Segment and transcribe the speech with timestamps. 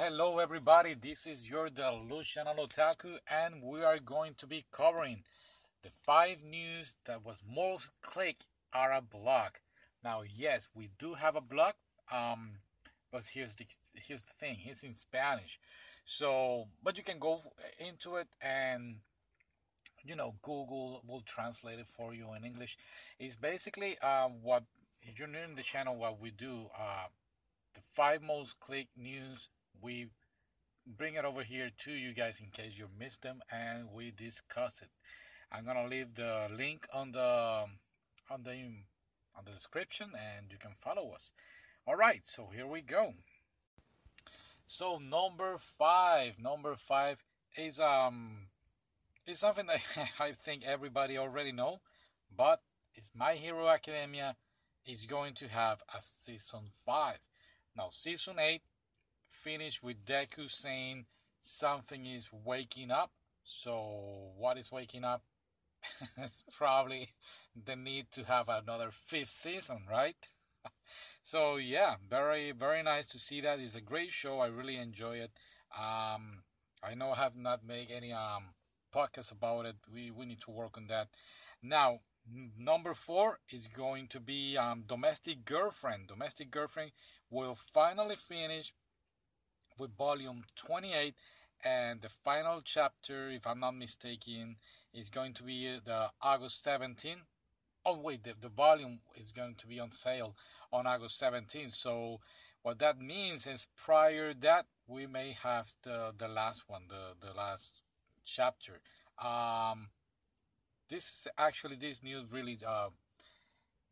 [0.00, 0.94] Hello, everybody.
[0.94, 5.24] This is your Delusional Otaku, and we are going to be covering
[5.82, 9.54] the five news that was most clicked on a blog.
[10.04, 11.72] Now, yes, we do have a blog,
[12.12, 12.50] um,
[13.10, 15.58] but here's the here's the thing: it's in Spanish.
[16.06, 17.42] So, but you can go
[17.80, 18.98] into it and
[20.04, 22.78] you know Google will translate it for you in English.
[23.18, 24.62] It's basically uh, what
[25.02, 26.66] if you're new in the channel, what we do.
[26.78, 27.08] Uh,
[27.74, 29.48] the five most clicked news
[29.80, 30.08] we
[30.86, 34.80] bring it over here to you guys in case you missed them and we discuss
[34.80, 34.88] it.
[35.52, 37.64] I'm gonna leave the link on the
[38.30, 38.50] on the
[39.36, 41.30] on the description and you can follow us.
[41.86, 43.14] All right so here we go.
[44.66, 47.18] So number five number five
[47.56, 48.48] is um
[49.26, 49.80] is something that
[50.20, 51.80] i think everybody already know
[52.34, 52.60] but
[52.94, 54.36] it's my hero academia
[54.88, 57.18] is going to have a season five.
[57.76, 58.62] Now season eight
[59.28, 61.06] finished with Deku saying
[61.40, 63.10] something is waking up.
[63.44, 65.22] So, what is waking up?
[66.18, 67.10] it's probably
[67.64, 70.16] the need to have another fifth season, right?
[71.22, 73.60] so, yeah, very, very nice to see that.
[73.60, 74.40] It's a great show.
[74.40, 75.30] I really enjoy it.
[75.76, 76.42] Um,
[76.82, 78.54] I know I have not made any um,
[78.94, 79.76] podcast about it.
[79.92, 81.08] We, we need to work on that.
[81.62, 82.00] Now,
[82.58, 86.08] number four is going to be um, Domestic Girlfriend.
[86.08, 86.92] Domestic Girlfriend
[87.30, 88.72] will finally finish
[89.80, 91.14] with volume 28
[91.64, 94.56] and the final chapter if i'm not mistaken
[94.94, 97.16] is going to be the august 17
[97.86, 100.34] oh wait the, the volume is going to be on sale
[100.72, 102.20] on august 17 so
[102.62, 107.32] what that means is prior that we may have the the last one the the
[107.34, 107.82] last
[108.24, 108.80] chapter.
[109.22, 109.88] Um
[110.88, 112.88] this actually this news really uh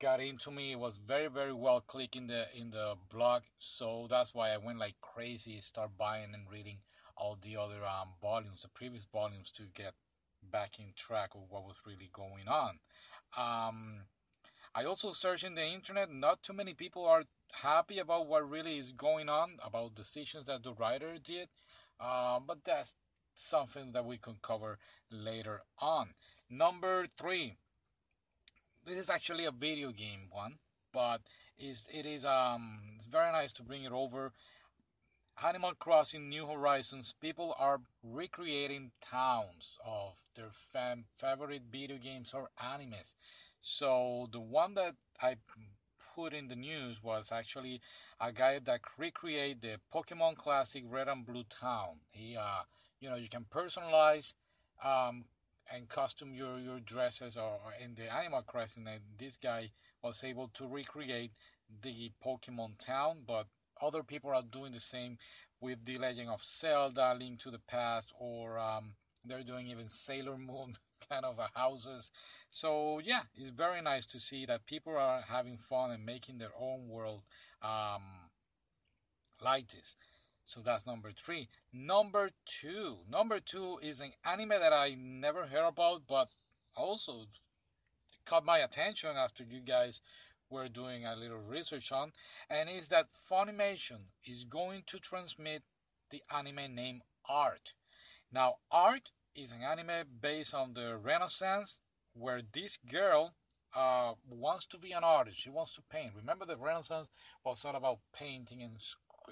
[0.00, 0.72] got into me.
[0.72, 4.56] It was very very well clicked in the in the blog, so that's why I
[4.56, 6.78] went like crazy, start buying and reading
[7.16, 9.94] all the other um, volumes, the previous volumes, to get
[10.52, 12.78] back in track of what was really going on.
[13.36, 14.02] Um,
[14.74, 16.10] I also searched in the internet.
[16.10, 20.62] Not too many people are happy about what really is going on about decisions that
[20.62, 21.48] the writer did,
[22.00, 22.94] um, but that's
[23.34, 24.78] something that we can cover
[25.10, 26.14] later on.
[26.50, 27.56] Number three,
[28.88, 30.54] this is actually a video game one,
[30.94, 31.20] but
[31.58, 34.32] is it is um it's very nice to bring it over.
[35.44, 42.48] Animal Crossing New Horizons, people are recreating towns of their fam- favorite video games or
[42.60, 43.14] animes.
[43.60, 45.36] So the one that I
[46.16, 47.80] put in the news was actually
[48.20, 52.00] a guy that recreated the Pokemon Classic Red and Blue Town.
[52.10, 52.62] He, uh,
[52.98, 54.34] you know, you can personalize
[54.84, 55.26] um,
[55.74, 59.70] and costume your, your dresses or, in the Animal Crossing and this guy
[60.02, 61.32] was able to recreate
[61.82, 63.46] the Pokemon town but
[63.80, 65.18] other people are doing the same
[65.60, 68.92] with the Legend of Zelda, Link to the Past, or um,
[69.24, 70.74] they're doing even Sailor Moon
[71.08, 72.10] kind of houses.
[72.50, 76.52] So yeah, it's very nice to see that people are having fun and making their
[76.58, 77.22] own world
[77.62, 78.02] um,
[79.42, 79.96] like this.
[80.48, 81.48] So that's number three.
[81.74, 83.00] Number two.
[83.06, 86.28] Number two is an anime that I never heard about, but
[86.74, 87.26] also
[88.24, 90.00] caught my attention after you guys
[90.48, 92.12] were doing a little research on,
[92.48, 95.62] and is that Funimation is going to transmit
[96.10, 97.72] the anime named Arte.
[98.32, 101.78] Now, Arte is an anime based on the Renaissance,
[102.14, 103.34] where this girl
[103.76, 105.40] uh, wants to be an artist.
[105.40, 106.12] She wants to paint.
[106.16, 107.10] Remember, the Renaissance
[107.44, 108.80] was all about painting and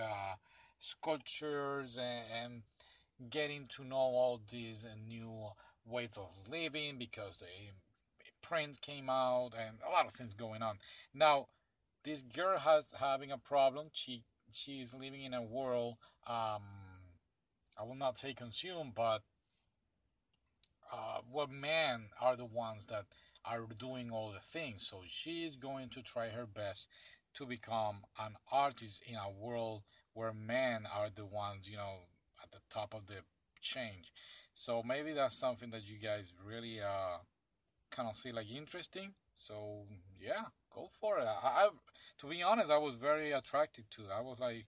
[0.00, 0.34] uh,
[0.80, 5.46] sculptures and, and getting to know all these new
[5.86, 7.46] ways of living because the
[8.42, 10.78] print came out and a lot of things going on.
[11.14, 11.46] Now,
[12.04, 13.88] this girl has having a problem.
[13.92, 15.96] She she is living in a world.
[16.26, 16.62] Um,
[17.78, 19.22] I will not say consumed, but
[20.92, 23.04] uh, what men are the ones that
[23.44, 24.86] are doing all the things.
[24.86, 26.88] So she is going to try her best
[27.34, 29.82] to become an artist in a world
[30.14, 31.96] where men are the ones, you know,
[32.42, 33.16] at the top of the
[33.60, 34.12] change.
[34.54, 37.18] So maybe that's something that you guys really uh,
[37.90, 39.12] kind of see like interesting.
[39.34, 39.84] So
[40.20, 41.24] yeah, go for it.
[41.24, 41.68] I, I
[42.20, 44.02] to be honest, I was very attracted to.
[44.02, 44.10] It.
[44.14, 44.66] I was like,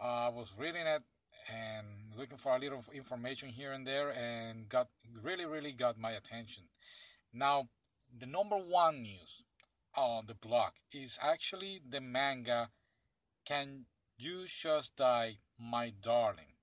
[0.00, 1.02] uh, I was reading it
[1.48, 1.86] and
[2.16, 4.88] looking for a little information here and there, and got
[5.22, 6.64] really, really got my attention.
[7.32, 7.68] Now,
[8.18, 9.42] the number one news
[9.96, 12.70] on the blog is actually the manga
[13.44, 13.84] Can
[14.16, 16.54] You Just Die, My Darling.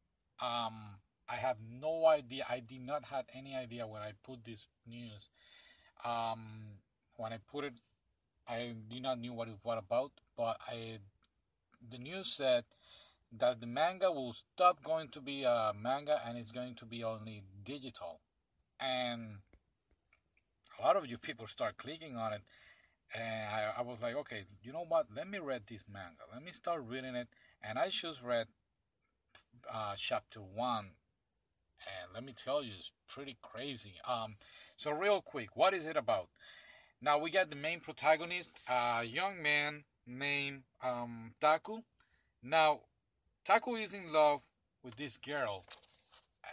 [0.42, 0.96] Um,
[1.28, 2.46] I have no idea.
[2.50, 5.28] I did not have any idea when I put this news.
[6.06, 6.80] Um,
[7.18, 7.74] when I put it,
[8.48, 10.12] I did not knew what it was about.
[10.38, 11.00] But I,
[11.90, 12.64] the news said
[13.38, 17.04] that the manga will stop going to be a manga and it's going to be
[17.04, 18.22] only digital.
[18.80, 19.40] And
[20.80, 22.42] a lot of you people start clicking on it.
[23.14, 25.08] And I, I was like, okay, you know what?
[25.14, 26.24] Let me read this manga.
[26.34, 27.28] Let me start reading it.
[27.62, 28.48] And I just read
[29.72, 30.92] uh, chapter one.
[31.86, 33.96] And let me tell you, it's pretty crazy.
[34.08, 34.36] Um,
[34.78, 36.30] so, real quick, what is it about?
[37.02, 41.80] Now, we got the main protagonist, a young man named um, Taku.
[42.44, 42.82] Now,
[43.44, 44.42] Taku is in love
[44.84, 45.66] with this girl,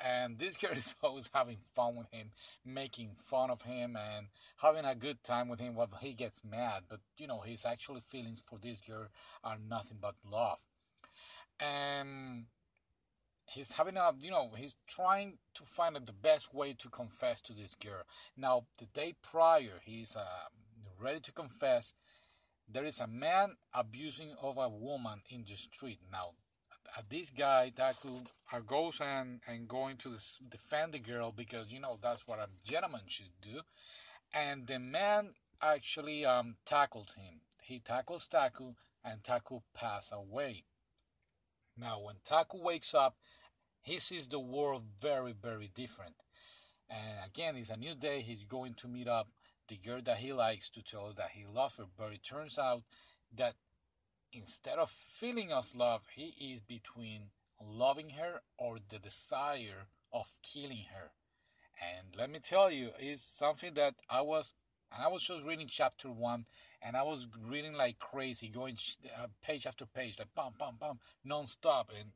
[0.04, 2.30] and this girl is always having fun with him,
[2.64, 4.26] making fun of him, and
[4.58, 6.84] having a good time with him while he gets mad.
[6.88, 9.08] But you know, his actual feelings for this girl
[9.44, 10.58] are nothing but love.
[11.60, 12.46] And
[13.46, 17.52] he's having a, you know, he's trying to find the best way to confess to
[17.52, 18.02] this girl.
[18.36, 20.24] Now, the day prior, he's uh,
[21.00, 21.94] ready to confess.
[22.70, 26.00] There is a man abusing of a woman in the street.
[26.12, 26.32] Now,
[26.96, 28.20] uh, this guy Taku
[28.52, 30.16] uh, goes and and going to
[30.50, 33.60] defend the girl because you know that's what a gentleman should do,
[34.32, 35.30] and the man
[35.62, 37.40] actually um tackles him.
[37.62, 40.64] He tackles Taku, and Taku pass away.
[41.76, 43.16] Now, when Taku wakes up,
[43.82, 46.14] he sees the world very very different.
[46.90, 48.22] And again, it's a new day.
[48.22, 49.28] He's going to meet up
[49.68, 52.58] the girl that he likes to tell her that he loves her, but it turns
[52.58, 52.82] out
[53.36, 53.54] that
[54.32, 57.30] instead of feeling of love, he is between
[57.60, 61.12] loving her or the desire of killing her.
[61.80, 64.52] And let me tell you, it's something that I was,
[64.92, 66.46] and I was just reading chapter one,
[66.82, 68.78] and I was reading like crazy, going
[69.16, 71.92] uh, page after page, like bam, bam, bam, non-stop.
[71.98, 72.10] And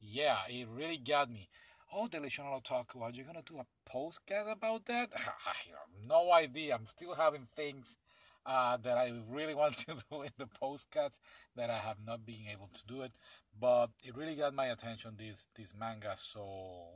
[0.00, 1.48] yeah, it really got me.
[1.92, 5.10] Oh, Delusional Otaku, are you gonna do a postcard about that?
[5.16, 6.74] I have no idea.
[6.74, 7.96] I'm still having things
[8.46, 11.18] uh, that I really want to do in the postcards
[11.56, 13.12] that I have not been able to do it.
[13.58, 16.40] But it really got my attention this this manga, so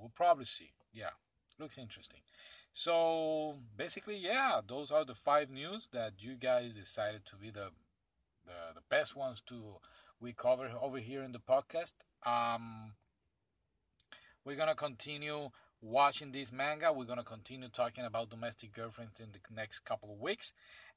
[0.00, 0.72] we'll probably see.
[0.92, 1.10] Yeah,
[1.58, 2.20] looks interesting.
[2.72, 7.70] So basically, yeah, those are the five news that you guys decided to be the
[8.44, 9.76] the, the best ones to
[10.20, 11.92] we cover over here in the podcast.
[12.24, 12.92] Um,
[14.44, 15.50] we're gonna continue
[15.84, 16.92] watching this manga.
[16.92, 20.52] We're gonna continue talking about domestic girlfriends in the next couple of weeks,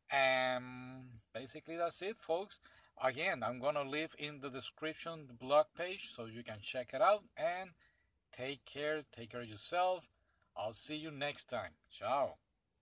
[0.09, 2.59] and basically, that's it, folks.
[3.03, 7.01] Again, I'm to leave in the description the blog page so you can check it
[7.01, 7.23] out.
[7.35, 7.71] And
[8.35, 10.09] take care, take care of yourself.
[10.55, 11.73] I'll see you next time.
[11.91, 12.37] Ciao.